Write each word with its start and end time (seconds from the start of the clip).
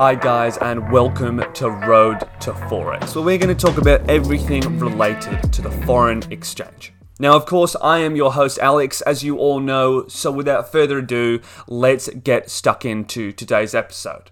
Hi, 0.00 0.14
guys, 0.14 0.56
and 0.56 0.90
welcome 0.90 1.44
to 1.52 1.68
Road 1.68 2.20
to 2.40 2.52
Forex, 2.52 3.14
where 3.14 3.22
we're 3.22 3.36
going 3.36 3.54
to 3.54 3.66
talk 3.66 3.76
about 3.76 4.08
everything 4.08 4.78
related 4.78 5.52
to 5.52 5.60
the 5.60 5.70
foreign 5.70 6.22
exchange. 6.32 6.94
Now, 7.18 7.36
of 7.36 7.44
course, 7.44 7.76
I 7.82 7.98
am 7.98 8.16
your 8.16 8.32
host, 8.32 8.58
Alex, 8.60 9.02
as 9.02 9.22
you 9.22 9.36
all 9.36 9.60
know, 9.60 10.08
so 10.08 10.32
without 10.32 10.72
further 10.72 10.96
ado, 10.96 11.42
let's 11.68 12.08
get 12.08 12.48
stuck 12.48 12.86
into 12.86 13.30
today's 13.30 13.74
episode. 13.74 14.30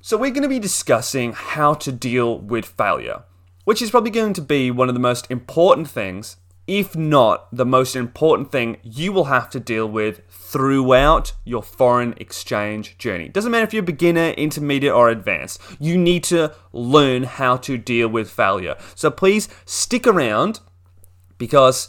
So, 0.00 0.16
we're 0.16 0.32
going 0.32 0.42
to 0.42 0.48
be 0.48 0.58
discussing 0.58 1.32
how 1.32 1.74
to 1.74 1.92
deal 1.92 2.36
with 2.36 2.64
failure, 2.64 3.22
which 3.62 3.80
is 3.80 3.92
probably 3.92 4.10
going 4.10 4.32
to 4.32 4.42
be 4.42 4.72
one 4.72 4.88
of 4.88 4.96
the 4.96 5.00
most 5.00 5.30
important 5.30 5.88
things, 5.88 6.38
if 6.66 6.96
not 6.96 7.48
the 7.54 7.64
most 7.64 7.94
important 7.94 8.50
thing 8.50 8.76
you 8.82 9.12
will 9.12 9.24
have 9.24 9.48
to 9.50 9.60
deal 9.60 9.86
with 9.86 10.20
throughout 10.28 11.32
your 11.44 11.62
foreign 11.62 12.14
exchange 12.18 12.98
journey. 12.98 13.28
Doesn't 13.28 13.52
matter 13.52 13.64
if 13.64 13.74
you're 13.74 13.82
beginner, 13.82 14.30
intermediate, 14.30 14.92
or 14.92 15.08
advanced, 15.08 15.60
you 15.78 15.96
need 15.96 16.24
to 16.24 16.54
learn 16.72 17.24
how 17.24 17.56
to 17.58 17.78
deal 17.78 18.08
with 18.08 18.30
failure. 18.30 18.76
So, 18.94 19.10
please 19.10 19.48
stick 19.64 20.06
around 20.06 20.60
because 21.38 21.88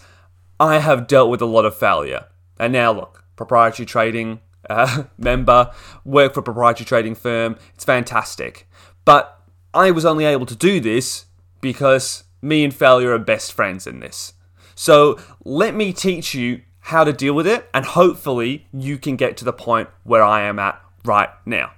I 0.59 0.80
have 0.80 1.07
dealt 1.07 1.30
with 1.30 1.41
a 1.41 1.46
lot 1.46 1.66
of 1.66 1.77
failure. 1.77 2.26
And 2.59 2.73
now, 2.73 2.91
look, 2.91 3.23
proprietary 3.35 3.85
trading 3.85 4.41
uh, 4.70 5.04
member, 5.18 5.71
work 6.04 6.34
for 6.34 6.41
a 6.41 6.44
proprietary 6.44 6.85
trading 6.85 7.16
firm. 7.16 7.57
It's 7.73 7.85
fantastic. 7.85 8.68
But 9.05 9.41
I 9.73 9.91
was 9.91 10.05
only 10.05 10.26
able 10.26 10.46
to 10.48 10.55
do 10.55 10.80
this 10.80 11.26
because 11.62 12.23
me 12.41 12.63
and 12.63 12.73
failure 12.73 13.13
are 13.13 13.20
best 13.20 13.54
friends 13.54 13.88
in 13.88 13.99
this. 13.99 14.34
So 14.80 15.17
let 15.44 15.73
me 15.73 15.91
teach 15.91 16.36
you 16.36 16.62
how 16.81 17.04
to 17.04 17.12
deal 17.12 17.34
with 17.34 17.48
it, 17.48 17.68
and 17.73 17.84
hopefully 17.84 18.68
you 18.72 18.99
can 18.99 19.16
get 19.16 19.35
to 19.38 19.44
the 19.44 19.52
point 19.52 19.90
where 20.04 20.23
I 20.23 20.44
am 20.44 20.59
at 20.59 20.80
right 21.04 21.30
now. 21.48 21.72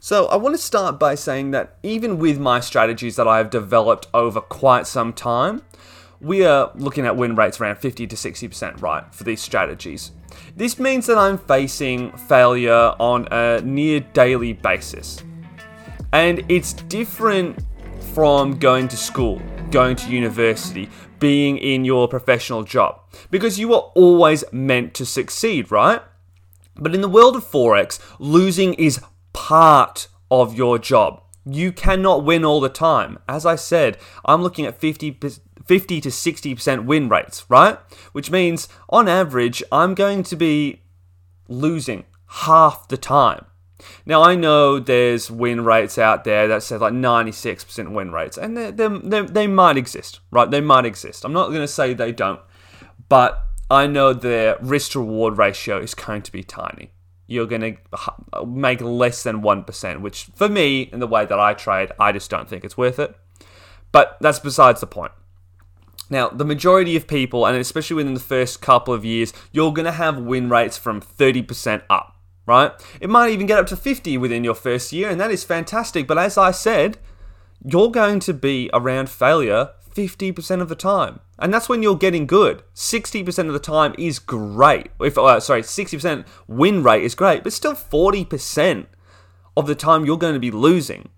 So, 0.00 0.26
I 0.26 0.36
want 0.36 0.54
to 0.54 0.62
start 0.62 0.98
by 0.98 1.14
saying 1.14 1.50
that 1.50 1.76
even 1.82 2.18
with 2.18 2.38
my 2.38 2.60
strategies 2.60 3.16
that 3.16 3.28
I 3.28 3.36
have 3.36 3.50
developed 3.50 4.06
over 4.14 4.40
quite 4.40 4.86
some 4.86 5.12
time, 5.12 5.62
we 6.20 6.44
are 6.44 6.70
looking 6.74 7.04
at 7.04 7.16
win 7.16 7.36
rates 7.36 7.60
around 7.60 7.76
50 7.76 8.06
to 8.06 8.16
60% 8.16 8.80
right 8.80 9.14
for 9.14 9.24
these 9.24 9.42
strategies. 9.42 10.12
This 10.56 10.78
means 10.78 11.06
that 11.06 11.18
I'm 11.18 11.36
facing 11.36 12.12
failure 12.16 12.94
on 12.98 13.28
a 13.30 13.60
near 13.60 14.00
daily 14.00 14.54
basis. 14.54 15.22
And 16.12 16.42
it's 16.48 16.72
different 16.72 17.58
from 18.14 18.58
going 18.58 18.88
to 18.88 18.96
school, 18.96 19.42
going 19.70 19.96
to 19.96 20.10
university, 20.10 20.88
being 21.18 21.58
in 21.58 21.84
your 21.84 22.08
professional 22.08 22.62
job, 22.62 23.00
because 23.30 23.58
you 23.58 23.74
are 23.74 23.92
always 23.94 24.44
meant 24.52 24.94
to 24.94 25.06
succeed, 25.06 25.70
right? 25.70 26.02
But 26.76 26.94
in 26.94 27.00
the 27.00 27.08
world 27.08 27.36
of 27.36 27.44
Forex, 27.44 27.98
losing 28.18 28.74
is 28.74 29.00
part 29.32 30.08
of 30.30 30.54
your 30.54 30.78
job. 30.78 31.22
You 31.44 31.72
cannot 31.72 32.24
win 32.24 32.44
all 32.44 32.60
the 32.60 32.68
time. 32.68 33.18
As 33.28 33.46
I 33.46 33.56
said, 33.56 33.98
I'm 34.24 34.42
looking 34.42 34.66
at 34.66 34.80
50, 34.80 35.18
50 35.64 36.00
to 36.00 36.08
60% 36.08 36.84
win 36.84 37.08
rates, 37.08 37.44
right? 37.48 37.78
Which 38.12 38.30
means 38.30 38.68
on 38.88 39.08
average, 39.08 39.62
I'm 39.70 39.94
going 39.94 40.22
to 40.24 40.36
be 40.36 40.82
losing 41.48 42.04
half 42.26 42.88
the 42.88 42.96
time. 42.96 43.44
Now, 44.04 44.22
I 44.22 44.34
know 44.34 44.78
there's 44.78 45.30
win 45.30 45.64
rates 45.64 45.98
out 45.98 46.24
there 46.24 46.48
that 46.48 46.62
say 46.62 46.78
like 46.78 46.92
96% 46.92 47.92
win 47.92 48.10
rates, 48.10 48.38
and 48.38 48.56
they 48.56 48.70
they 48.70 49.22
they 49.22 49.46
might 49.46 49.76
exist, 49.76 50.20
right? 50.30 50.50
They 50.50 50.60
might 50.60 50.86
exist. 50.86 51.24
I'm 51.24 51.32
not 51.32 51.48
going 51.48 51.60
to 51.60 51.68
say 51.68 51.92
they 51.92 52.12
don't, 52.12 52.40
but 53.08 53.46
I 53.70 53.86
know 53.86 54.12
their 54.12 54.56
risk 54.60 54.94
reward 54.94 55.38
ratio 55.38 55.78
is 55.78 55.94
going 55.94 56.22
to 56.22 56.32
be 56.32 56.42
tiny. 56.42 56.92
You're 57.26 57.46
going 57.46 57.76
to 57.76 58.46
make 58.46 58.80
less 58.80 59.24
than 59.24 59.42
1%, 59.42 60.00
which 60.00 60.28
for 60.36 60.48
me, 60.48 60.82
in 60.82 61.00
the 61.00 61.08
way 61.08 61.26
that 61.26 61.40
I 61.40 61.54
trade, 61.54 61.90
I 61.98 62.12
just 62.12 62.30
don't 62.30 62.48
think 62.48 62.64
it's 62.64 62.76
worth 62.76 63.00
it. 63.00 63.16
But 63.90 64.16
that's 64.20 64.38
besides 64.38 64.80
the 64.80 64.86
point. 64.86 65.10
Now, 66.08 66.28
the 66.28 66.44
majority 66.44 66.94
of 66.94 67.08
people, 67.08 67.44
and 67.44 67.56
especially 67.56 67.96
within 67.96 68.14
the 68.14 68.20
first 68.20 68.62
couple 68.62 68.94
of 68.94 69.04
years, 69.04 69.32
you're 69.50 69.72
going 69.72 69.86
to 69.86 69.92
have 69.92 70.18
win 70.18 70.48
rates 70.48 70.78
from 70.78 71.00
30% 71.00 71.82
up 71.90 72.15
right? 72.46 72.72
It 73.00 73.10
might 73.10 73.30
even 73.30 73.46
get 73.46 73.58
up 73.58 73.66
to 73.68 73.76
50 73.76 74.16
within 74.18 74.44
your 74.44 74.54
first 74.54 74.92
year, 74.92 75.10
and 75.10 75.20
that 75.20 75.30
is 75.30 75.44
fantastic. 75.44 76.06
But 76.06 76.18
as 76.18 76.38
I 76.38 76.52
said, 76.52 76.98
you're 77.64 77.90
going 77.90 78.20
to 78.20 78.32
be 78.32 78.70
around 78.72 79.10
failure 79.10 79.70
50% 79.96 80.60
of 80.60 80.68
the 80.68 80.74
time. 80.74 81.20
And 81.38 81.52
that's 81.52 81.68
when 81.68 81.82
you're 81.82 81.96
getting 81.96 82.26
good. 82.26 82.62
60% 82.74 83.46
of 83.46 83.52
the 83.52 83.58
time 83.58 83.94
is 83.98 84.18
great. 84.18 84.90
If 85.00 85.18
uh, 85.18 85.40
sorry, 85.40 85.62
60% 85.62 86.26
win 86.46 86.82
rate 86.82 87.02
is 87.02 87.14
great, 87.14 87.42
but 87.42 87.52
still 87.52 87.74
40% 87.74 88.86
of 89.56 89.66
the 89.66 89.74
time 89.74 90.04
you're 90.04 90.18
going 90.18 90.34
to 90.34 90.40
be 90.40 90.50
losing. 90.50 91.08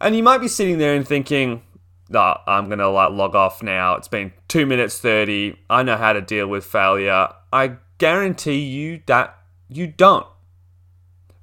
And 0.00 0.16
you 0.16 0.22
might 0.22 0.38
be 0.38 0.48
sitting 0.48 0.78
there 0.78 0.94
and 0.94 1.06
thinking, 1.06 1.62
"No, 2.08 2.38
I'm 2.46 2.66
going 2.66 2.78
to 2.78 2.88
like 2.88 3.10
log 3.10 3.34
off 3.34 3.62
now. 3.62 3.94
It's 3.94 4.08
been 4.08 4.32
2 4.48 4.66
minutes 4.66 5.00
30. 5.00 5.56
I 5.68 5.82
know 5.82 5.96
how 5.96 6.12
to 6.12 6.20
deal 6.20 6.46
with 6.46 6.64
failure." 6.64 7.28
I 7.52 7.76
guarantee 7.98 8.60
you 8.60 9.02
that 9.06 9.36
you 9.68 9.86
don't. 9.86 10.26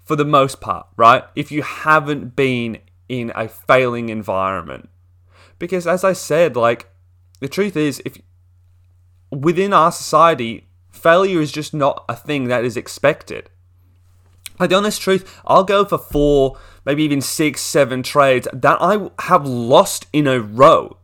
For 0.04 0.16
the 0.16 0.26
most 0.26 0.62
part, 0.62 0.88
right? 0.98 1.24
If 1.36 1.52
you 1.52 1.64
haven't 1.64 2.36
been 2.36 2.80
in 3.10 3.32
a 3.36 3.48
failing 3.48 4.10
environment. 4.10 4.90
Because 5.58 5.88
as 5.88 6.04
I 6.04 6.14
said, 6.14 6.56
like, 6.56 6.90
the 7.40 7.48
truth 7.48 7.76
is, 7.76 8.02
if 8.06 8.20
within 9.32 9.74
our 9.74 9.92
society, 9.92 10.68
failure 10.92 11.42
is 11.42 11.52
just 11.52 11.74
not 11.74 12.06
a 12.08 12.16
thing 12.16 12.46
that 12.46 12.64
is 12.64 12.78
expected. 12.78 13.50
Like 14.60 14.70
the 14.70 14.76
honest 14.76 15.02
truth, 15.02 15.42
I'll 15.46 15.64
go 15.64 15.84
for 15.84 15.98
four, 15.98 16.58
maybe 16.86 17.04
even 17.04 17.22
six, 17.22 17.62
seven 17.62 18.04
trades 18.04 18.48
that 18.54 18.78
I 18.80 19.10
have 19.24 19.46
lost 19.46 20.08
in 20.14 20.28
a 20.28 20.40
row, 20.40 20.98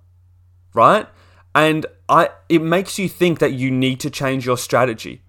right? 0.74 1.08
And 1.54 1.86
I, 2.08 2.30
it 2.48 2.62
makes 2.62 2.98
you 2.98 3.10
think 3.10 3.40
that 3.40 3.54
you 3.54 3.72
need 3.72 4.00
to 4.02 4.10
change 4.10 4.46
your 4.46 4.58
strategy 4.58 5.22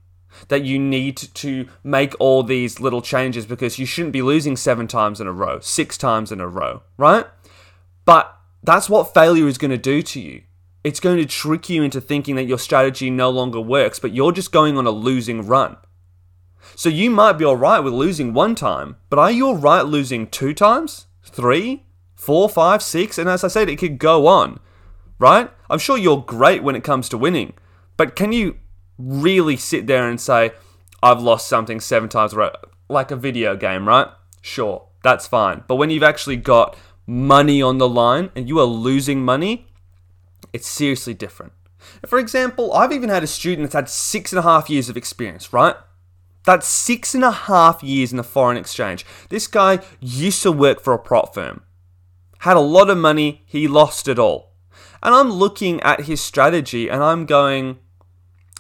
that 0.49 0.65
you 0.65 0.79
need 0.79 1.17
to 1.17 1.69
make 1.85 2.15
all 2.19 2.43
these 2.43 2.81
little 2.81 3.03
changes 3.03 3.47
because 3.47 3.79
you 3.79 3.87
shouldn't 3.87 4.13
be 4.13 4.23
losing 4.23 4.57
seven 4.57 4.87
times 4.87 5.21
in 5.21 5.27
a 5.27 5.33
row, 5.33 5.61
six 5.61 5.97
times 5.97 6.33
in 6.33 6.41
a 6.41 6.49
row, 6.49 6.83
right? 6.97 7.27
But 8.05 8.37
that's 8.63 8.89
what 8.89 9.15
failure 9.15 9.47
is 9.47 9.59
going 9.59 9.71
to 9.71 9.79
do 9.79 10.03
to 10.03 10.21
you. 10.21 10.43
It's 10.85 11.01
going 11.01 11.19
to 11.19 11.27
trick 11.27 11.69
you 11.69 11.83
into 11.83 12.01
thinking 12.01 12.35
that 12.37 12.47
your 12.47 12.59
strategy 12.59 13.09
no 13.09 13.31
longer 13.31 13.61
works, 13.61 13.99
but 13.99 14.13
you're 14.13 14.33
just 14.33 14.53
going 14.53 14.77
on 14.77 14.87
a 14.87 14.91
losing 14.91 15.47
run. 15.47 15.77
So 16.75 16.89
you 16.89 17.11
might 17.11 17.35
be 17.35 17.45
alright 17.45 17.83
with 17.83 17.93
losing 17.93 18.35
one 18.35 18.55
time, 18.55 18.97
but 19.11 19.19
are 19.19 19.31
you 19.31 19.49
alright 19.49 19.87
losing 19.87 20.27
two 20.27 20.55
times? 20.55 21.07
Three? 21.25 21.85
Four, 22.15 22.49
five, 22.49 22.83
six? 22.83 23.19
And 23.19 23.29
as 23.29 23.45
I 23.45 23.49
said, 23.49 23.69
it 23.69 23.79
could 23.79 23.99
go 23.99 24.27
on, 24.27 24.61
right? 25.19 25.51
I'm 25.69 25.79
sure 25.79 25.99
you're 25.99 26.23
great 26.23 26.63
when 26.63 26.77
it 26.77 26.85
comes 26.85 27.09
to 27.11 27.19
winning, 27.19 27.53
but 27.97 28.17
can 28.17 28.33
you 28.33 28.59
really 29.03 29.57
sit 29.57 29.87
there 29.87 30.09
and 30.09 30.21
say, 30.21 30.53
I've 31.03 31.21
lost 31.21 31.49
something 31.49 31.81
seven 31.81 32.09
times, 32.09 32.35
like 32.89 33.11
a 33.11 33.17
video 33.17 33.57
game, 33.57 33.89
right? 33.89 34.09
Sure, 34.41 34.87
that's 35.03 35.27
fine. 35.27 35.65
But 35.67 35.77
when 35.77 35.91
you've 35.91 36.03
actually 36.03 36.37
got 36.37 36.77
money 37.07 37.61
on 37.61 37.79
the 37.79 37.89
line 37.89 38.31
and 38.37 38.49
you 38.49 38.59
are 38.61 38.65
losing 38.65 39.25
money, 39.25 39.67
it's 40.53 40.69
seriously 40.69 41.15
different. 41.15 41.53
For 42.07 42.19
example, 42.19 42.73
I've 42.73 42.93
even 42.93 43.09
had 43.09 43.25
a 43.25 43.29
student 43.29 43.65
that's 43.65 43.75
had 43.75 43.89
six 43.89 44.33
and 44.33 44.39
a 44.39 44.43
half 44.43 44.71
years 44.71 44.89
of 44.89 44.97
experience, 44.97 45.53
right? 45.53 45.75
That's 46.45 46.67
six 46.67 47.15
and 47.15 47.25
a 47.25 47.31
half 47.31 47.83
years 47.83 48.11
in 48.13 48.17
the 48.17 48.25
foreign 48.25 48.57
exchange. 48.57 49.07
This 49.29 49.47
guy 49.47 49.81
used 50.01 50.43
to 50.43 50.53
work 50.53 50.81
for 50.81 50.93
a 50.93 50.99
prop 50.99 51.35
firm, 51.35 51.63
had 52.41 52.57
a 52.57 52.61
lot 52.61 52.91
of 52.91 52.99
money, 52.99 53.43
he 53.47 53.69
lost 53.69 54.09
it 54.09 54.19
all. 54.19 54.53
And 55.03 55.15
I'm 55.15 55.31
looking 55.31 55.81
at 55.81 56.03
his 56.03 56.21
strategy 56.21 56.89
and 56.89 57.03
I'm 57.03 57.27
going, 57.27 57.79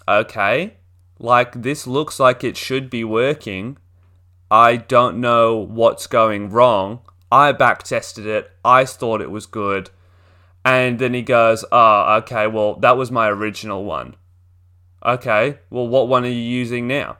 okay, 0.08 0.74
like 1.18 1.62
this 1.62 1.86
looks 1.86 2.18
like 2.18 2.42
it 2.42 2.56
should 2.56 2.90
be 2.90 3.04
working. 3.04 3.78
I 4.50 4.76
don't 4.76 5.20
know 5.20 5.56
what's 5.56 6.06
going 6.06 6.50
wrong. 6.50 7.00
I 7.30 7.52
back 7.52 7.82
tested 7.82 8.26
it. 8.26 8.50
I 8.64 8.84
thought 8.84 9.22
it 9.22 9.30
was 9.30 9.46
good. 9.46 9.90
And 10.64 10.98
then 10.98 11.14
he 11.14 11.22
goes, 11.22 11.64
Oh, 11.72 12.16
okay, 12.18 12.46
well, 12.46 12.74
that 12.76 12.96
was 12.96 13.10
my 13.10 13.28
original 13.28 13.84
one. 13.84 14.16
Okay, 15.04 15.58
well, 15.70 15.88
what 15.88 16.08
one 16.08 16.24
are 16.24 16.28
you 16.28 16.34
using 16.34 16.86
now? 16.86 17.16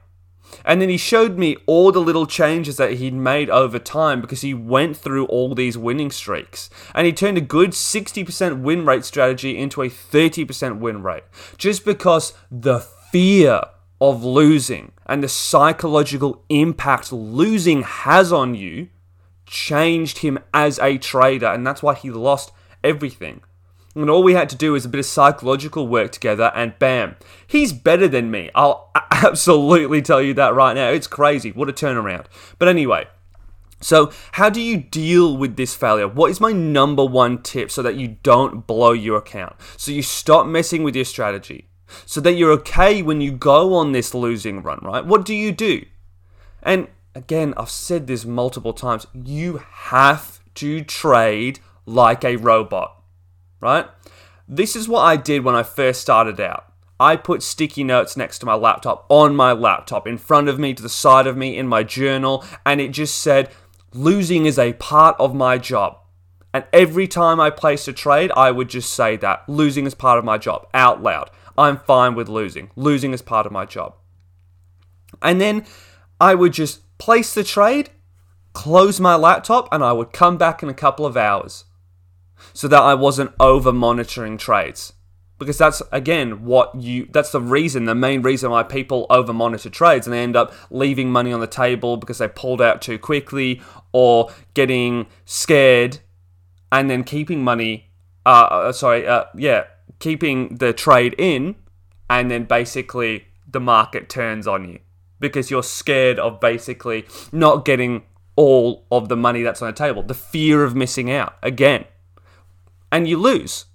And 0.65 0.81
then 0.81 0.89
he 0.89 0.97
showed 0.97 1.37
me 1.37 1.57
all 1.65 1.91
the 1.91 2.01
little 2.01 2.25
changes 2.25 2.77
that 2.77 2.93
he'd 2.93 3.13
made 3.13 3.49
over 3.49 3.79
time 3.79 4.21
because 4.21 4.41
he 4.41 4.53
went 4.53 4.97
through 4.97 5.25
all 5.25 5.55
these 5.55 5.77
winning 5.77 6.11
streaks. 6.11 6.69
And 6.93 7.05
he 7.05 7.13
turned 7.13 7.37
a 7.37 7.41
good 7.41 7.71
60% 7.71 8.61
win 8.61 8.85
rate 8.85 9.05
strategy 9.05 9.57
into 9.57 9.81
a 9.81 9.89
30% 9.89 10.79
win 10.79 11.03
rate. 11.03 11.23
Just 11.57 11.85
because 11.85 12.33
the 12.51 12.79
fear 12.79 13.61
of 13.99 14.23
losing 14.23 14.91
and 15.05 15.23
the 15.23 15.29
psychological 15.29 16.43
impact 16.49 17.11
losing 17.11 17.83
has 17.83 18.33
on 18.33 18.55
you 18.55 18.89
changed 19.45 20.19
him 20.19 20.39
as 20.53 20.79
a 20.79 20.97
trader. 20.97 21.47
And 21.47 21.65
that's 21.65 21.83
why 21.83 21.95
he 21.95 22.11
lost 22.11 22.51
everything. 22.83 23.41
And 23.95 24.09
all 24.09 24.23
we 24.23 24.33
had 24.33 24.49
to 24.49 24.55
do 24.55 24.71
was 24.73 24.85
a 24.85 24.89
bit 24.89 24.99
of 24.99 25.05
psychological 25.05 25.87
work 25.87 26.11
together, 26.11 26.51
and 26.55 26.77
bam, 26.79 27.15
he's 27.45 27.73
better 27.73 28.07
than 28.07 28.31
me. 28.31 28.49
I'll 28.55 28.91
absolutely 29.11 30.01
tell 30.01 30.21
you 30.21 30.33
that 30.33 30.55
right 30.55 30.73
now. 30.73 30.89
It's 30.89 31.07
crazy. 31.07 31.51
What 31.51 31.69
a 31.69 31.73
turnaround. 31.73 32.25
But 32.57 32.67
anyway, 32.67 33.07
So, 33.81 34.11
how 34.33 34.49
do 34.49 34.61
you 34.61 34.77
deal 34.77 35.35
with 35.35 35.57
this 35.57 35.75
failure? 35.75 36.07
What 36.07 36.31
is 36.31 36.39
my 36.39 36.53
number 36.53 37.05
one 37.05 37.41
tip 37.41 37.69
so 37.69 37.81
that 37.81 37.95
you 37.95 38.17
don't 38.23 38.65
blow 38.65 38.93
your 38.93 39.17
account? 39.17 39.55
So, 39.77 39.91
you 39.91 40.01
stop 40.01 40.47
messing 40.47 40.83
with 40.83 40.95
your 40.95 41.05
strategy 41.05 41.67
so 42.05 42.21
that 42.21 42.33
you're 42.33 42.51
okay 42.51 43.01
when 43.01 43.21
you 43.21 43.31
go 43.31 43.75
on 43.75 43.91
this 43.91 44.13
losing 44.13 44.63
run, 44.63 44.79
right? 44.81 45.05
What 45.05 45.25
do 45.25 45.35
you 45.35 45.51
do? 45.51 45.85
And 46.61 46.87
again, 47.13 47.53
I've 47.57 47.69
said 47.69 48.07
this 48.07 48.25
multiple 48.25 48.73
times 48.73 49.05
you 49.13 49.61
have 49.69 50.39
to 50.55 50.83
trade 50.83 51.59
like 51.85 52.23
a 52.23 52.37
robot, 52.37 53.02
right? 53.63 53.87
This 54.47 54.75
is 54.75 54.89
what 54.89 55.01
I 55.01 55.15
did 55.15 55.43
when 55.43 55.55
I 55.55 55.63
first 55.63 56.01
started 56.01 56.39
out. 56.39 56.65
I 56.99 57.15
put 57.15 57.41
sticky 57.41 57.83
notes 57.83 58.15
next 58.15 58.39
to 58.39 58.45
my 58.45 58.53
laptop, 58.53 59.05
on 59.09 59.35
my 59.35 59.53
laptop, 59.53 60.05
in 60.05 60.17
front 60.17 60.47
of 60.47 60.59
me, 60.59 60.73
to 60.73 60.83
the 60.83 60.89
side 60.89 61.25
of 61.25 61.37
me, 61.37 61.57
in 61.57 61.67
my 61.67 61.81
journal, 61.83 62.45
and 62.65 62.79
it 62.79 62.89
just 62.89 63.19
said, 63.19 63.49
losing 63.93 64.45
is 64.45 64.59
a 64.59 64.73
part 64.73 65.15
of 65.19 65.33
my 65.33 65.57
job. 65.57 65.97
And 66.53 66.65
every 66.71 67.07
time 67.07 67.39
I 67.39 67.49
placed 67.49 67.87
a 67.87 67.93
trade, 67.93 68.31
I 68.35 68.51
would 68.51 68.69
just 68.69 68.93
say 68.93 69.17
that 69.17 69.47
losing 69.49 69.87
is 69.87 69.95
part 69.95 70.19
of 70.19 70.25
my 70.25 70.37
job 70.37 70.67
out 70.73 71.01
loud. 71.01 71.31
I'm 71.57 71.77
fine 71.77 72.13
with 72.13 72.29
losing. 72.29 72.69
Losing 72.75 73.11
is 73.11 73.21
part 73.21 73.45
of 73.45 73.51
my 73.51 73.65
job. 73.65 73.95
And 75.21 75.41
then 75.41 75.65
I 76.19 76.35
would 76.35 76.53
just 76.53 76.81
place 76.97 77.33
the 77.33 77.43
trade, 77.43 77.89
close 78.53 78.99
my 78.99 79.15
laptop, 79.15 79.67
and 79.71 79.83
I 79.83 79.93
would 79.93 80.13
come 80.13 80.37
back 80.37 80.61
in 80.61 80.69
a 80.69 80.73
couple 80.73 81.05
of 81.05 81.17
hours 81.17 81.65
so 82.53 82.67
that 82.67 82.81
I 82.81 82.93
wasn't 82.93 83.31
over 83.39 83.71
monitoring 83.71 84.37
trades. 84.37 84.93
Because 85.39 85.57
that's 85.57 85.81
again 85.91 86.45
what 86.45 86.73
you 86.75 87.07
that's 87.11 87.31
the 87.31 87.41
reason, 87.41 87.85
the 87.85 87.95
main 87.95 88.21
reason 88.21 88.51
why 88.51 88.63
people 88.63 89.05
over 89.09 89.33
monitor 89.33 89.69
trades 89.69 90.07
and 90.07 90.13
they 90.13 90.21
end 90.21 90.35
up 90.35 90.53
leaving 90.69 91.11
money 91.11 91.33
on 91.33 91.39
the 91.39 91.47
table 91.47 91.97
because 91.97 92.19
they 92.19 92.27
pulled 92.27 92.61
out 92.61 92.81
too 92.81 92.97
quickly 92.97 93.61
or 93.91 94.31
getting 94.53 95.07
scared 95.25 95.99
and 96.71 96.89
then 96.89 97.03
keeping 97.03 97.43
money 97.43 97.89
uh, 98.25 98.47
uh 98.49 98.71
sorry, 98.71 99.05
uh, 99.05 99.25
yeah, 99.35 99.65
keeping 99.99 100.57
the 100.57 100.71
trade 100.71 101.15
in 101.17 101.55
and 102.09 102.29
then 102.31 102.45
basically 102.45 103.25
the 103.49 103.59
market 103.59 104.07
turns 104.07 104.47
on 104.47 104.69
you 104.69 104.79
because 105.19 105.49
you're 105.49 105.63
scared 105.63 106.19
of 106.19 106.39
basically 106.39 107.05
not 107.31 107.65
getting 107.65 108.03
all 108.35 108.85
of 108.91 109.09
the 109.09 109.15
money 109.15 109.41
that's 109.43 109.61
on 109.61 109.67
the 109.67 109.73
table. 109.73 110.03
The 110.03 110.13
fear 110.13 110.63
of 110.63 110.75
missing 110.75 111.11
out 111.11 111.35
again. 111.41 111.85
And 112.93 113.07
you 113.07 113.17
lose, 113.17 113.65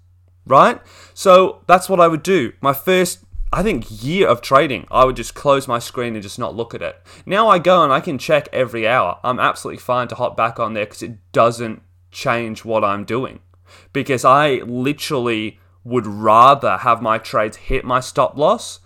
right? 0.47 0.81
So 1.13 1.65
that's 1.67 1.89
what 1.89 1.99
I 1.99 2.07
would 2.07 2.23
do. 2.23 2.53
My 2.61 2.73
first, 2.73 3.25
I 3.53 3.65
think, 3.65 4.05
year 4.05 4.29
of 4.29 4.41
trading, 4.41 4.87
I 4.93 5.05
would 5.05 5.17
just 5.17 5.35
close 5.35 5.67
my 5.67 5.81
screen 5.81 6.15
and 6.15 6.23
just 6.23 6.39
not 6.39 6.55
look 6.55 6.73
at 6.73 6.83
it. 6.83 7.03
Now 7.27 7.49
I 7.49 7.59
go 7.59 7.83
and 7.83 7.93
I 7.93 7.99
can 7.99 8.17
check 8.17 8.49
every 8.53 8.87
hour. 8.87 9.19
I'm 9.25 9.41
absolutely 9.41 9.81
fine 9.81 10.07
to 10.09 10.15
hop 10.15 10.37
back 10.37 10.61
on 10.61 10.75
there 10.75 10.85
because 10.85 11.03
it 11.03 11.19
doesn't 11.33 11.83
change 12.13 12.65
what 12.65 12.85
I'm 12.85 13.05
doing. 13.05 13.41
Because 13.93 14.25
I 14.25 14.63
literally 14.65 15.59
would 15.83 16.07
rather 16.07 16.77
have 16.77 17.03
my 17.03 17.19
trades 17.19 17.57
hit 17.57 17.85
my 17.85 17.99
stop 17.99 18.39
loss 18.39 18.79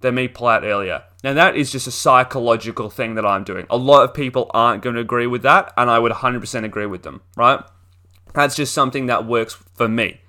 than 0.00 0.16
me 0.16 0.28
pull 0.28 0.48
out 0.48 0.62
earlier. 0.62 1.04
Now, 1.24 1.32
that 1.32 1.56
is 1.56 1.72
just 1.72 1.86
a 1.86 1.90
psychological 1.90 2.90
thing 2.90 3.14
that 3.14 3.24
I'm 3.24 3.44
doing. 3.44 3.66
A 3.70 3.78
lot 3.78 4.04
of 4.04 4.14
people 4.14 4.50
aren't 4.52 4.82
going 4.82 4.96
to 4.96 5.00
agree 5.00 5.26
with 5.26 5.42
that, 5.42 5.72
and 5.78 5.88
I 5.90 5.98
would 5.98 6.12
100% 6.12 6.64
agree 6.64 6.86
with 6.86 7.02
them, 7.02 7.22
right? 7.36 7.60
That's 8.34 8.56
just 8.56 8.74
something 8.74 9.06
that 9.06 9.26
works 9.26 9.54
for 9.74 9.88
me. 9.88 10.20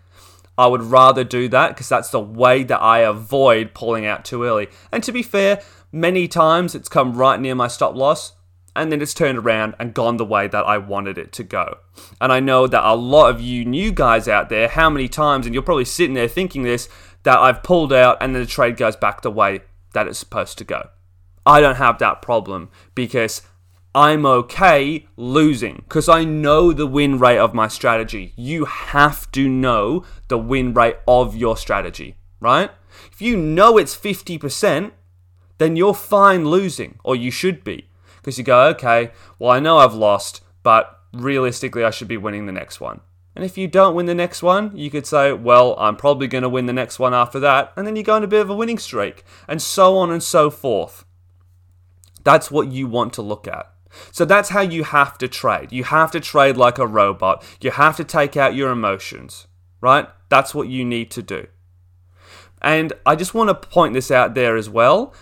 I 0.57 0.67
would 0.67 0.83
rather 0.83 1.23
do 1.23 1.47
that 1.49 1.69
because 1.69 1.89
that's 1.89 2.09
the 2.09 2.19
way 2.19 2.63
that 2.63 2.81
I 2.81 2.99
avoid 2.99 3.73
pulling 3.73 4.05
out 4.05 4.25
too 4.25 4.43
early. 4.43 4.67
And 4.91 5.03
to 5.03 5.11
be 5.11 5.23
fair, 5.23 5.61
many 5.91 6.27
times 6.27 6.75
it's 6.75 6.89
come 6.89 7.13
right 7.13 7.39
near 7.39 7.55
my 7.55 7.67
stop 7.67 7.95
loss 7.95 8.33
and 8.75 8.91
then 8.91 9.01
it's 9.01 9.13
turned 9.13 9.39
around 9.39 9.75
and 9.79 9.93
gone 9.93 10.17
the 10.17 10.25
way 10.25 10.47
that 10.47 10.65
I 10.65 10.77
wanted 10.77 11.17
it 11.17 11.31
to 11.33 11.43
go. 11.43 11.77
And 12.19 12.31
I 12.31 12.39
know 12.39 12.67
that 12.67 12.83
a 12.83 12.95
lot 12.95 13.29
of 13.29 13.41
you 13.41 13.65
new 13.65 13.91
guys 13.91 14.27
out 14.27 14.49
there, 14.49 14.67
how 14.67 14.89
many 14.89 15.07
times, 15.07 15.45
and 15.45 15.53
you're 15.53 15.63
probably 15.63 15.85
sitting 15.85 16.13
there 16.13 16.27
thinking 16.27 16.63
this, 16.63 16.87
that 17.23 17.37
I've 17.37 17.63
pulled 17.63 17.91
out 17.91 18.17
and 18.21 18.33
then 18.33 18.41
the 18.41 18.47
trade 18.47 18.77
goes 18.77 18.95
back 18.95 19.21
the 19.21 19.31
way 19.31 19.61
that 19.93 20.07
it's 20.07 20.19
supposed 20.19 20.57
to 20.59 20.63
go. 20.63 20.89
I 21.45 21.59
don't 21.59 21.75
have 21.75 21.99
that 21.99 22.21
problem 22.21 22.69
because 22.95 23.41
I'm 23.93 24.25
okay 24.25 25.05
losing 25.17 25.83
because 25.87 26.07
I 26.07 26.23
know 26.23 26.71
the 26.71 26.87
win 26.87 27.19
rate 27.19 27.39
of 27.39 27.53
my 27.53 27.67
strategy. 27.67 28.33
You 28.37 28.65
have 28.65 29.29
to 29.33 29.49
know 29.49 30.05
the 30.29 30.37
win 30.37 30.73
rate 30.73 30.97
of 31.07 31.35
your 31.35 31.57
strategy, 31.57 32.15
right? 32.39 32.71
If 33.11 33.21
you 33.21 33.35
know 33.35 33.77
it's 33.77 33.95
50%, 33.95 34.91
then 35.57 35.75
you're 35.75 35.93
fine 35.93 36.45
losing, 36.45 36.99
or 37.03 37.15
you 37.15 37.31
should 37.31 37.63
be. 37.63 37.87
Because 38.17 38.37
you 38.37 38.43
go, 38.43 38.67
okay, 38.69 39.11
well, 39.37 39.51
I 39.51 39.59
know 39.59 39.77
I've 39.77 39.93
lost, 39.93 40.41
but 40.63 40.99
realistically, 41.13 41.83
I 41.83 41.89
should 41.89 42.07
be 42.07 42.17
winning 42.17 42.45
the 42.45 42.51
next 42.51 42.79
one. 42.79 43.01
And 43.35 43.43
if 43.43 43.57
you 43.57 43.67
don't 43.67 43.95
win 43.95 44.05
the 44.05 44.15
next 44.15 44.41
one, 44.41 44.75
you 44.75 44.89
could 44.89 45.05
say, 45.05 45.33
well, 45.33 45.75
I'm 45.77 45.95
probably 45.95 46.27
going 46.27 46.41
to 46.43 46.49
win 46.49 46.65
the 46.65 46.73
next 46.73 46.99
one 46.99 47.13
after 47.13 47.39
that. 47.41 47.73
And 47.75 47.85
then 47.85 47.95
you 47.95 48.03
go 48.03 48.15
on 48.15 48.23
a 48.23 48.27
bit 48.27 48.41
of 48.41 48.49
a 48.49 48.55
winning 48.55 48.77
streak, 48.77 49.23
and 49.47 49.61
so 49.61 49.97
on 49.97 50.11
and 50.11 50.23
so 50.23 50.49
forth. 50.49 51.05
That's 52.23 52.51
what 52.51 52.71
you 52.71 52.87
want 52.87 53.13
to 53.13 53.21
look 53.21 53.47
at. 53.47 53.70
So 54.11 54.25
that's 54.25 54.49
how 54.49 54.61
you 54.61 54.83
have 54.83 55.17
to 55.19 55.27
trade. 55.27 55.71
You 55.71 55.83
have 55.85 56.11
to 56.11 56.19
trade 56.19 56.57
like 56.57 56.77
a 56.77 56.87
robot. 56.87 57.43
You 57.61 57.71
have 57.71 57.97
to 57.97 58.03
take 58.03 58.37
out 58.37 58.55
your 58.55 58.71
emotions, 58.71 59.47
right? 59.81 60.07
That's 60.29 60.55
what 60.55 60.67
you 60.67 60.85
need 60.85 61.11
to 61.11 61.21
do. 61.21 61.47
And 62.61 62.93
I 63.05 63.15
just 63.15 63.33
want 63.33 63.49
to 63.49 63.69
point 63.69 63.93
this 63.93 64.11
out 64.11 64.35
there 64.35 64.55
as 64.55 64.69
well 64.69 65.13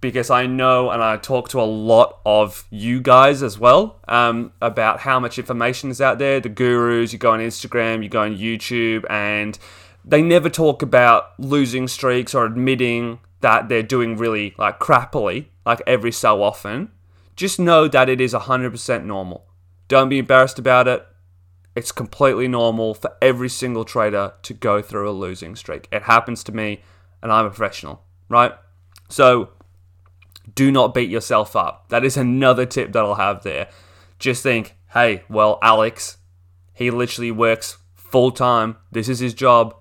because 0.00 0.30
I 0.30 0.46
know 0.46 0.90
and 0.90 1.02
I 1.02 1.16
talk 1.16 1.48
to 1.50 1.60
a 1.60 1.62
lot 1.62 2.20
of 2.24 2.64
you 2.70 3.00
guys 3.00 3.42
as 3.42 3.58
well 3.58 4.00
um, 4.06 4.52
about 4.60 5.00
how 5.00 5.18
much 5.18 5.38
information 5.38 5.90
is 5.90 6.00
out 6.00 6.18
there. 6.18 6.40
The 6.40 6.48
gurus, 6.48 7.12
you 7.12 7.18
go 7.18 7.32
on 7.32 7.40
Instagram, 7.40 8.02
you 8.02 8.08
go 8.08 8.22
on 8.22 8.36
YouTube, 8.36 9.04
and 9.10 9.58
they 10.04 10.22
never 10.22 10.48
talk 10.48 10.82
about 10.82 11.38
losing 11.38 11.88
streaks 11.88 12.34
or 12.34 12.44
admitting 12.44 13.18
that 13.40 13.68
they're 13.68 13.82
doing 13.82 14.16
really 14.16 14.54
like 14.58 14.78
crappily, 14.78 15.46
like 15.66 15.82
every 15.86 16.12
so 16.12 16.42
often. 16.42 16.90
Just 17.38 17.60
know 17.60 17.86
that 17.86 18.08
it 18.08 18.20
is 18.20 18.34
100% 18.34 19.04
normal. 19.04 19.46
Don't 19.86 20.08
be 20.08 20.18
embarrassed 20.18 20.58
about 20.58 20.88
it. 20.88 21.06
It's 21.76 21.92
completely 21.92 22.48
normal 22.48 22.94
for 22.94 23.16
every 23.22 23.48
single 23.48 23.84
trader 23.84 24.32
to 24.42 24.52
go 24.52 24.82
through 24.82 25.08
a 25.08 25.12
losing 25.12 25.54
streak. 25.54 25.86
It 25.92 26.02
happens 26.02 26.42
to 26.42 26.52
me, 26.52 26.82
and 27.22 27.30
I'm 27.30 27.46
a 27.46 27.50
professional, 27.50 28.02
right? 28.28 28.54
So, 29.08 29.50
do 30.52 30.72
not 30.72 30.92
beat 30.92 31.10
yourself 31.10 31.54
up. 31.54 31.90
That 31.90 32.04
is 32.04 32.16
another 32.16 32.66
tip 32.66 32.90
that 32.90 33.04
I'll 33.04 33.14
have 33.14 33.44
there. 33.44 33.68
Just 34.18 34.42
think, 34.42 34.74
hey, 34.92 35.22
well, 35.28 35.60
Alex, 35.62 36.16
he 36.74 36.90
literally 36.90 37.30
works 37.30 37.78
full 37.94 38.32
time. 38.32 38.78
This 38.90 39.08
is 39.08 39.20
his 39.20 39.32
job 39.32 39.76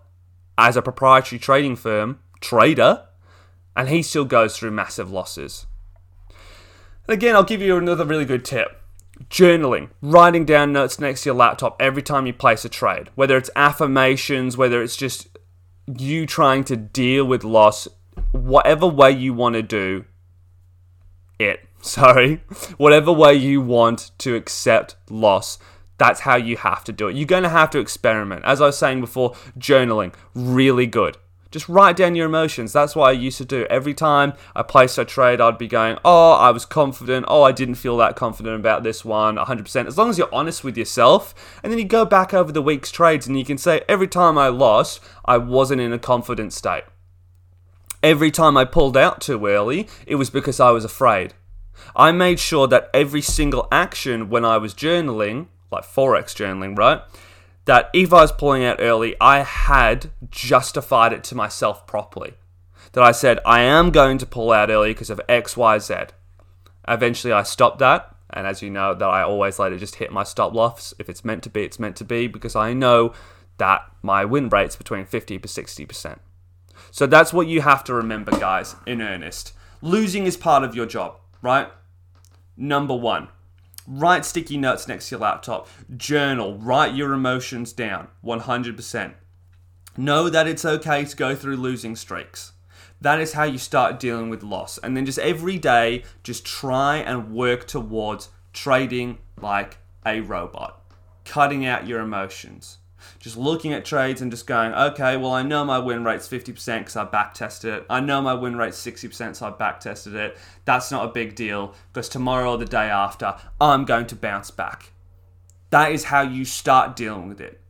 as 0.60 0.78
a 0.78 0.84
proprietary 0.84 1.40
trading 1.40 1.76
firm, 1.76 2.20
trader, 2.40 3.08
and 3.76 3.90
he 3.90 4.04
still 4.04 4.26
goes 4.26 4.56
through 4.56 4.70
massive 4.70 5.10
losses. 5.10 5.66
Again, 7.08 7.36
I'll 7.36 7.44
give 7.44 7.62
you 7.62 7.78
another 7.78 8.06
really 8.06 8.26
good 8.26 8.44
tip. 8.44 8.82
Journaling, 9.30 9.90
writing 10.02 10.46
down 10.46 10.74
notes 10.74 11.00
next 11.00 11.24
to 11.24 11.30
your 11.30 11.36
laptop 11.36 11.76
every 11.80 12.02
time 12.02 12.26
you 12.26 12.34
place 12.34 12.66
a 12.66 12.70
trade, 12.70 13.10
whether 13.16 13.38
it's 13.38 13.50
affirmations, 13.56 14.58
whether 14.58 14.82
it's 14.82 14.96
just 14.96 15.28
you 15.88 16.26
trying 16.26 16.64
to 16.66 16.76
deal 16.76 17.26
with 17.26 17.44
loss, 17.44 17.88
whatever 18.32 18.86
way 18.86 19.12
you 19.12 19.34
want 19.34 19.56
to 19.56 19.64
do, 19.64 20.06
it. 21.40 21.62
Sorry. 21.82 22.42
Whatever 22.78 23.12
way 23.12 23.36
you 23.36 23.62
want 23.62 24.12
to 24.20 24.36
accept 24.36 24.96
loss, 25.10 25.60
that's 25.98 26.22
how 26.22 26.36
you 26.36 26.58
have 26.58 26.84
to 26.86 26.92
do 26.92 27.08
it. 27.08 27.16
You're 27.16 27.26
going 27.26 27.44
to 27.44 27.50
have 27.50 27.70
to 27.72 27.80
experiment. 27.80 28.44
As 28.46 28.62
I 28.62 28.68
was 28.68 28.78
saying 28.78 29.02
before, 29.02 29.34
journaling, 29.58 30.14
really 30.34 30.86
good. 30.86 31.18
Just 31.52 31.70
write 31.70 31.96
down 31.96 32.16
your 32.16 32.26
emotions. 32.26 32.74
That's 32.74 32.96
what 32.96 33.10
I 33.10 33.12
used 33.12 33.38
to 33.38 33.46
do. 33.46 33.66
Every 33.70 33.94
time 33.94 34.34
I 34.56 34.64
placed 34.64 34.98
a 34.98 35.06
trade, 35.06 35.40
I'd 35.40 35.58
be 35.58 35.68
going, 35.68 35.98
Oh, 36.04 36.34
I 36.34 36.52
was 36.52 36.66
confident. 36.66 37.26
Oh, 37.30 37.44
I 37.44 37.52
didn't 37.52 37.76
feel 37.76 37.98
that 37.98 38.16
confident 38.16 38.56
about 38.60 38.84
this 38.84 39.06
one 39.06 39.38
100%. 39.38 39.88
As 39.88 39.98
long 39.98 40.10
as 40.10 40.18
you're 40.18 40.34
honest 40.34 40.64
with 40.64 40.78
yourself. 40.78 41.34
And 41.64 41.72
then 41.72 41.80
you 41.80 41.86
go 41.86 42.06
back 42.06 42.34
over 42.34 42.52
the 42.52 42.62
week's 42.62 42.92
trades 42.92 43.28
and 43.28 43.38
you 43.38 43.46
can 43.46 43.58
say, 43.58 43.82
Every 43.88 44.08
time 44.08 44.38
I 44.38 44.50
lost, 44.50 45.00
I 45.26 45.38
wasn't 45.38 45.82
in 45.82 45.94
a 45.94 46.00
confident 46.00 46.54
state. 46.54 46.84
Every 48.04 48.30
time 48.30 48.58
I 48.58 48.66
pulled 48.66 48.96
out 48.96 49.22
too 49.22 49.46
early, 49.46 49.88
it 50.06 50.16
was 50.16 50.30
because 50.30 50.60
I 50.60 50.72
was 50.72 50.86
afraid. 50.86 51.34
I 51.96 52.12
made 52.12 52.40
sure 52.40 52.68
that 52.68 52.90
every 52.94 53.22
single 53.22 53.68
action 53.72 54.30
when 54.30 54.46
I 54.46 54.58
was 54.58 54.74
journaling, 54.74 55.48
like 55.72 55.84
Forex 55.84 56.36
journaling, 56.36 56.78
right? 56.78 57.02
That 57.68 57.90
if 57.94 58.14
I 58.14 58.22
was 58.22 58.32
pulling 58.32 58.64
out 58.64 58.78
early, 58.80 59.16
I 59.22 59.40
had 59.44 60.10
justified 60.30 61.14
it 61.14 61.24
to 61.26 61.36
myself 61.36 61.86
properly. 61.86 62.34
That 62.94 63.04
I 63.04 63.12
said, 63.12 63.40
I 63.46 63.62
am 63.62 63.92
going 63.92 64.18
to 64.20 64.26
pull 64.26 64.52
out 64.52 64.70
early 64.70 64.92
because 64.92 65.10
of 65.10 65.22
X, 65.28 65.56
Y, 65.58 65.78
Z. 65.78 65.96
Eventually, 66.88 67.34
I 67.34 67.44
stopped 67.44 67.80
that. 67.80 68.16
And 68.30 68.48
as 68.48 68.62
you 68.62 68.70
know, 68.70 68.94
that 68.94 69.06
I 69.06 69.22
always 69.22 69.60
let 69.60 69.74
it 69.74 69.80
just 69.80 69.96
hit 69.96 70.12
my 70.12 70.24
stop 70.24 70.54
loss. 70.54 70.94
If 70.98 71.10
it's 71.10 71.26
meant 71.26 71.44
to 71.44 71.50
be, 71.50 71.64
it's 71.64 71.80
meant 71.80 71.98
to 71.98 72.06
be 72.06 72.28
because 72.28 72.56
I 72.56 72.74
know 72.74 73.14
that 73.58 73.82
my 74.02 74.24
win 74.24 74.48
rate's 74.48 74.76
between 74.78 75.06
50 75.06 75.38
to 75.40 75.48
60%. 75.48 76.20
So 76.92 77.06
that's 77.06 77.34
what 77.34 77.48
you 77.48 77.62
have 77.62 77.84
to 77.86 77.94
remember, 77.94 78.32
guys, 78.32 78.76
in 78.86 79.02
earnest. 79.02 79.54
Losing 79.82 80.26
is 80.26 80.38
part 80.38 80.64
of 80.64 80.74
your 80.74 80.86
job, 80.86 81.18
right? 81.42 81.68
Number 82.56 82.96
one. 82.96 83.28
Write 83.90 84.26
sticky 84.26 84.58
notes 84.58 84.86
next 84.90 85.08
to 85.08 85.16
your 85.16 85.22
laptop. 85.22 85.70
Journal. 85.96 86.58
Write 86.58 86.94
your 86.94 87.14
emotions 87.14 87.72
down. 87.72 88.10
100%. 88.22 89.14
Know 89.96 90.30
that 90.30 90.46
it's 90.46 90.66
okay 90.66 91.06
to 91.06 91.16
go 91.16 91.34
through 91.36 91.56
losing 91.56 91.96
streaks. 91.96 92.52
That 93.00 93.22
is 93.22 93.32
how 93.32 93.46
you 93.46 93.58
start 93.58 93.98
dealing 93.98 94.30
with 94.30 94.44
loss. 94.44 94.78
And 94.80 94.98
then 94.98 95.06
just 95.06 95.20
every 95.20 95.58
day, 95.58 96.04
just 96.22 96.46
try 96.46 96.98
and 96.98 97.34
work 97.34 97.66
towards 97.66 98.28
trading 98.52 99.20
like 99.40 99.78
a 100.06 100.20
robot, 100.20 100.82
cutting 101.24 101.66
out 101.66 101.88
your 101.88 102.02
emotions. 102.02 102.80
Just 103.20 103.38
looking 103.38 103.74
at 103.74 103.86
trades 103.86 104.22
and 104.22 104.32
just 104.32 104.48
going, 104.48 104.74
okay, 104.74 105.18
well, 105.18 105.32
I 105.32 105.44
know 105.44 105.66
my 105.66 105.80
win 105.80 106.04
rate's 106.04 106.28
50% 106.28 106.80
because 106.80 106.96
I 106.96 107.04
back 107.04 107.34
tested 107.34 107.74
it. 107.74 107.86
I 107.90 108.00
know 108.00 108.22
my 108.22 108.34
win 108.34 108.56
rate's 108.56 108.78
60%, 108.84 109.36
so 109.36 109.48
I 109.48 109.50
back 109.52 109.80
tested 109.80 110.16
it. 110.16 110.38
That's 110.66 110.92
not 110.92 111.06
a 111.06 111.12
big 111.12 111.36
deal 111.36 111.74
because 111.92 112.10
tomorrow 112.10 112.52
or 112.52 112.58
the 112.58 112.66
day 112.66 112.90
after, 112.90 113.36
I'm 113.60 113.86
going 113.86 114.08
to 114.08 114.16
bounce 114.16 114.52
back. 114.52 114.92
That 115.70 115.92
is 115.92 116.06
how 116.06 116.22
you 116.22 116.46
start 116.46 116.96
dealing 116.96 117.28
with 117.28 117.42
it. 117.42 117.62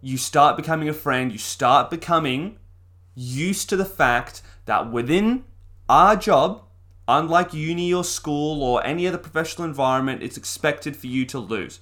You 0.00 0.16
start 0.16 0.56
becoming 0.56 0.88
a 0.88 0.94
friend, 0.94 1.30
you 1.30 1.38
start 1.38 1.90
becoming 1.90 2.58
used 3.14 3.68
to 3.68 3.76
the 3.76 3.84
fact 3.84 4.42
that 4.64 4.90
within 4.90 5.44
our 5.88 6.16
job, 6.16 6.62
unlike 7.06 7.52
uni 7.52 7.92
or 7.92 8.04
school 8.04 8.62
or 8.62 8.84
any 8.86 9.06
other 9.06 9.18
professional 9.18 9.66
environment, 9.66 10.22
it's 10.22 10.36
expected 10.36 10.96
for 10.96 11.06
you 11.06 11.26
to 11.26 11.38
lose. 11.38 11.80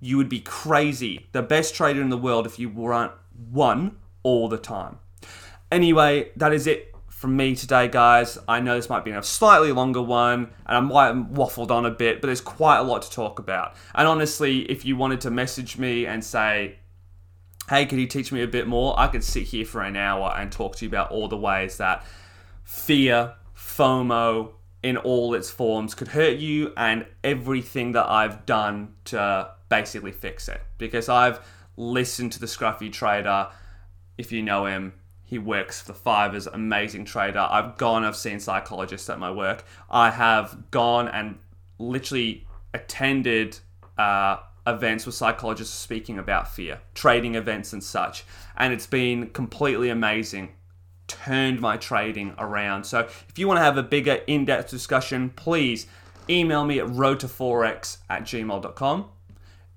You 0.00 0.16
would 0.16 0.28
be 0.28 0.40
crazy, 0.40 1.26
the 1.32 1.42
best 1.42 1.74
trader 1.74 2.02
in 2.02 2.10
the 2.10 2.18
world, 2.18 2.46
if 2.46 2.58
you 2.58 2.68
weren't 2.68 3.12
one 3.50 3.96
all 4.22 4.48
the 4.48 4.58
time. 4.58 4.98
Anyway, 5.70 6.30
that 6.36 6.52
is 6.52 6.66
it 6.66 6.94
from 7.08 7.36
me 7.36 7.56
today, 7.56 7.88
guys. 7.88 8.38
I 8.46 8.60
know 8.60 8.76
this 8.76 8.90
might 8.90 9.04
be 9.04 9.10
a 9.10 9.22
slightly 9.22 9.72
longer 9.72 10.02
one, 10.02 10.50
and 10.66 10.76
I 10.76 10.80
might 10.80 11.06
have 11.06 11.16
waffled 11.28 11.70
on 11.70 11.86
a 11.86 11.90
bit, 11.90 12.20
but 12.20 12.26
there's 12.26 12.42
quite 12.42 12.78
a 12.78 12.82
lot 12.82 13.02
to 13.02 13.10
talk 13.10 13.38
about. 13.38 13.74
And 13.94 14.06
honestly, 14.06 14.70
if 14.70 14.84
you 14.84 14.96
wanted 14.96 15.22
to 15.22 15.30
message 15.30 15.78
me 15.78 16.06
and 16.06 16.22
say, 16.22 16.78
hey, 17.68 17.86
could 17.86 17.98
you 17.98 18.06
teach 18.06 18.30
me 18.30 18.42
a 18.42 18.46
bit 18.46 18.68
more? 18.68 18.94
I 18.98 19.08
could 19.08 19.24
sit 19.24 19.44
here 19.44 19.64
for 19.64 19.82
an 19.82 19.96
hour 19.96 20.34
and 20.36 20.52
talk 20.52 20.76
to 20.76 20.84
you 20.84 20.90
about 20.90 21.10
all 21.10 21.26
the 21.26 21.38
ways 21.38 21.78
that 21.78 22.04
fear, 22.64 23.34
FOMO, 23.56 24.52
in 24.82 24.96
all 24.98 25.34
its 25.34 25.50
forms 25.50 25.94
could 25.94 26.08
hurt 26.08 26.36
you 26.36 26.72
and 26.76 27.06
everything 27.24 27.92
that 27.92 28.06
I've 28.08 28.46
done 28.46 28.94
to 29.06 29.50
basically 29.68 30.12
fix 30.12 30.48
it. 30.48 30.60
Because 30.78 31.08
I've 31.08 31.40
listened 31.76 32.32
to 32.32 32.40
the 32.40 32.46
Scruffy 32.46 32.92
Trader. 32.92 33.48
If 34.18 34.32
you 34.32 34.42
know 34.42 34.66
him, 34.66 34.94
he 35.26 35.38
works 35.38 35.82
for 35.82 35.92
the 35.92 35.98
Fivers, 35.98 36.46
amazing 36.46 37.04
trader. 37.04 37.46
I've 37.50 37.76
gone, 37.76 38.04
I've 38.04 38.16
seen 38.16 38.38
psychologists 38.38 39.10
at 39.10 39.18
my 39.18 39.30
work. 39.30 39.64
I 39.90 40.10
have 40.10 40.70
gone 40.70 41.08
and 41.08 41.38
literally 41.78 42.46
attended 42.72 43.58
uh, 43.98 44.36
events 44.66 45.04
with 45.04 45.16
psychologists 45.16 45.76
speaking 45.76 46.18
about 46.18 46.52
fear, 46.54 46.80
trading 46.94 47.34
events 47.34 47.72
and 47.72 47.82
such. 47.82 48.24
And 48.56 48.72
it's 48.72 48.86
been 48.86 49.30
completely 49.30 49.88
amazing. 49.88 50.54
Turned 51.08 51.60
my 51.60 51.76
trading 51.76 52.34
around. 52.38 52.84
So 52.84 53.00
if 53.00 53.36
you 53.36 53.48
want 53.48 53.58
to 53.58 53.64
have 53.64 53.76
a 53.76 53.82
bigger, 53.82 54.20
in 54.28 54.44
depth 54.44 54.70
discussion, 54.70 55.30
please 55.30 55.88
email 56.30 56.64
me 56.64 56.78
at 56.78 56.86
roadtoforex 56.86 57.98
at 58.08 58.22
gmail.com. 58.22 59.06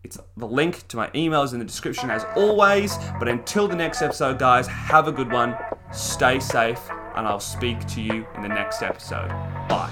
It's 0.04 0.18
the 0.38 0.48
link 0.48 0.88
to 0.88 0.98
my 0.98 1.10
emails 1.10 1.54
in 1.54 1.60
the 1.60 1.66
description 1.66 2.10
as 2.10 2.26
always. 2.36 2.98
But 3.20 3.28
until 3.28 3.68
the 3.68 3.76
next 3.76 4.02
episode, 4.02 4.40
guys, 4.40 4.68
have 4.68 5.08
a 5.08 5.12
good 5.12 5.32
one, 5.32 5.56
stay 5.92 6.40
safe, 6.40 6.80
and 7.16 7.28
I'll 7.28 7.40
speak 7.40 7.86
to 7.88 8.02
you 8.02 8.26
in 8.36 8.42
the 8.42 8.50
next 8.50 8.82
episode. 8.82 9.30
Bye. 9.68 9.92